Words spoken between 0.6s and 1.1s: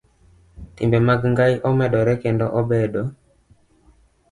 Timbe